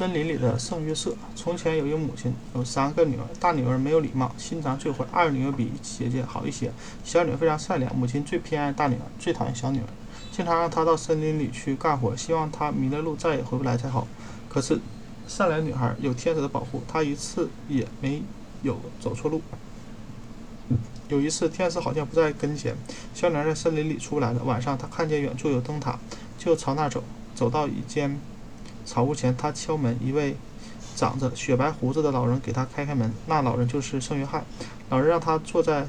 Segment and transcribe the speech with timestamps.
[0.00, 1.14] 森林里的圣约瑟。
[1.36, 3.24] 从前有一个母亲，有三个女儿。
[3.38, 6.72] 大女儿没有礼貌，心肠最坏；二女儿比姐姐好一些，
[7.04, 7.94] 小女儿非常善良。
[7.94, 9.84] 母亲最偏爱大女儿，最讨厌小女儿，
[10.32, 14.08] 经常让她到森林里去干活，希望她迷了路再也回不来才好。
[14.48, 14.80] 可是，
[15.28, 18.22] 善良女孩有天使的保护，她一次也没
[18.62, 19.42] 有走错路。
[21.10, 22.74] 有一次，天使好像不在跟前，
[23.12, 24.42] 小女儿在森林里出来了。
[24.44, 25.98] 晚上，她看见远处有灯塔，
[26.38, 27.04] 就朝那走。
[27.32, 28.18] 走到一间
[28.84, 30.36] 草屋前，他敲门，一位
[30.96, 33.12] 长着雪白胡子的老人给他开开门。
[33.26, 34.44] 那老人就是圣约翰。
[34.88, 35.86] 老人让他坐在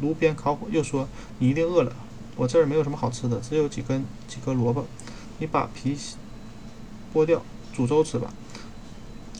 [0.00, 1.06] 炉边烤火，又说
[1.38, 1.92] ：“你一定饿了，
[2.36, 4.86] 我这儿没有什么好吃的，只有几根几颗萝卜，
[5.38, 5.96] 你把皮
[7.12, 8.32] 剥掉，煮粥吃吧。”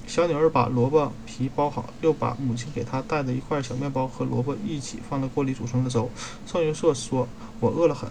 [0.07, 6.11] 小女儿把萝卜皮剥好，又把母亲给她带的一块小面包和萝卜一起放在锅里煮成了粥。
[6.47, 7.29] 圣约瑟说
[7.61, 8.11] ：“我饿了很，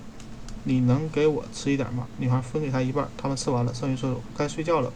[0.64, 3.74] 你能给我吃一点吗？”女孩分给他一半，他们吃完了。
[3.74, 4.92] 圣约瑟说：“该睡觉了，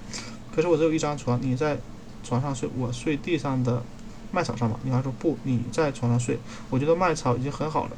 [0.56, 1.78] 可是我只有一张床，你在
[2.24, 3.84] 床上睡，我睡地上的
[4.32, 7.92] 麦草上吧。”女孩说：“不，你在床上睡，我觉得麦草已经很好了。”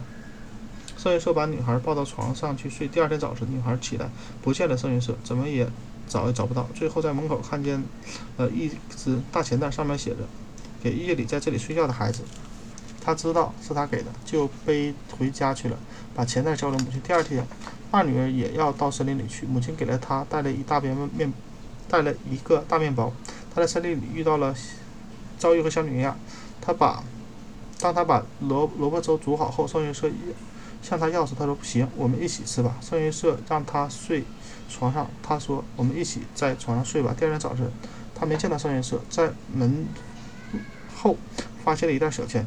[0.98, 2.88] 圣约瑟把女孩抱到床上去睡。
[2.88, 4.10] 第二天早晨，女孩起来
[4.42, 5.68] 不见了圣约瑟，怎么也。
[6.08, 7.84] 找也找不到，最后在门口看见，
[8.38, 10.18] 呃，一只大钱袋，上面写着
[10.84, 12.22] “给夜里在这里睡觉的孩子”。
[13.06, 15.78] 他知道是他给的，就背回家去了，
[16.16, 17.00] 把钱袋交给母亲。
[17.02, 17.46] 第二天，
[17.92, 21.32] 二女儿也要到森林里去，母亲给了她带了一大边面，
[21.88, 23.14] 带了一个大面包。
[23.54, 24.56] 她在森林里遇到了
[25.38, 26.16] 遭遇和小女亚，
[26.60, 27.04] 她把，
[27.80, 30.10] 当她把萝萝卜粥煮好后，圣约瑟
[30.82, 34.24] 向她要时，她说：“不行，我们一起吃吧。”圣约瑟让她睡。
[34.68, 37.70] 床上，他说：“我们一起在床上睡吧。”第二天早晨，
[38.16, 39.86] 他没见到圣约瑟，在门
[40.96, 41.16] 后
[41.64, 42.44] 发现了一袋小钱，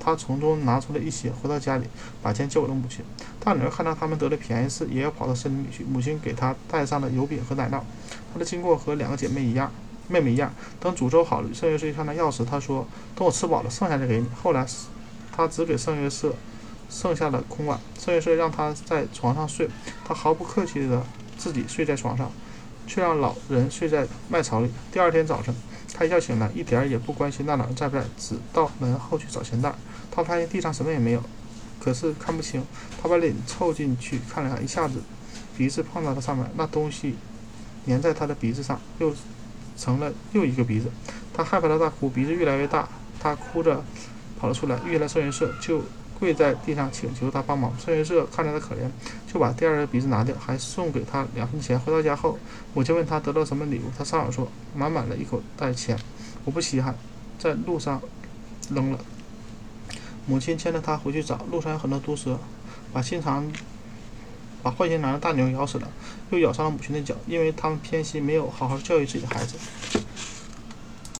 [0.00, 1.84] 他从中拿出了一些，回到家里
[2.22, 3.04] 把钱交给了母亲。
[3.38, 5.84] 大女儿看到他们得了便宜似，也要跑到森林里去。
[5.84, 7.80] 母亲给她带上了油饼和奶酪。
[8.32, 9.70] 她的经过和两个姐妹一样，
[10.08, 10.52] 妹妹一样。
[10.80, 14.66] 等煮粥好了，圣约瑟看到钥匙，她说：“等我吃饱了，剩下的给你。”后来，
[15.30, 16.34] 他只给圣约瑟
[16.88, 17.78] 剩下的空碗。
[17.98, 19.68] 圣约瑟让他在床上睡，
[20.04, 21.02] 他毫不客气的。
[21.38, 22.30] 自己睡在床上，
[22.86, 24.70] 却让老人睡在麦草里。
[24.92, 25.54] 第二天早晨，
[26.00, 29.70] 他一觉醒来，一点儿也不关心那老人在不在，只到门后去找钱袋。
[30.10, 31.22] 他发现地上什么也没有，
[31.78, 32.64] 可是看不清。
[33.02, 35.02] 他把脸凑进去看了看，一下子
[35.58, 37.16] 鼻子碰到了上面，那东西
[37.86, 39.14] 粘在他的鼻子上，又
[39.76, 40.90] 成了又一个鼻子。
[41.34, 42.88] 他害怕的大哭，鼻子越来越大，
[43.20, 43.84] 他哭着
[44.40, 45.82] 跑了出来，遇了圣元社，就。
[46.20, 47.72] 跪在地上请求他帮忙。
[47.78, 48.88] 圣约瑟看着他可怜，
[49.26, 51.80] 就把第二个鼻子拿掉，还送给他两分钱。
[51.80, 52.38] 回到家后，
[52.74, 55.98] 母亲问他得到什么礼物，他撒谎说满满的一口袋钱，
[56.44, 56.94] 我不稀罕，
[57.38, 58.00] 在路上
[58.70, 58.98] 扔了。
[60.26, 62.38] 母亲牵着他回去找，路上有很多毒蛇，
[62.92, 63.50] 把心肠
[64.62, 65.88] 把坏心肠的大牛咬死了，
[66.30, 69.56] 又咬伤了母亲的脚，因为他们偏心，没有好好教育自己的孩子。